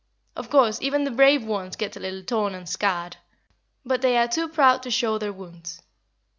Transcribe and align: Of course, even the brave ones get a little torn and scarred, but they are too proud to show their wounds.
Of 0.35 0.49
course, 0.49 0.81
even 0.81 1.03
the 1.03 1.11
brave 1.11 1.43
ones 1.43 1.75
get 1.75 1.95
a 1.95 1.99
little 1.99 2.23
torn 2.23 2.55
and 2.55 2.67
scarred, 2.67 3.17
but 3.85 4.01
they 4.01 4.17
are 4.17 4.27
too 4.27 4.49
proud 4.49 4.81
to 4.81 4.89
show 4.89 5.19
their 5.19 5.31
wounds. 5.31 5.83